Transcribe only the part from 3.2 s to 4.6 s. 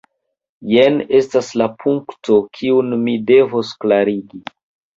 devos klarigi.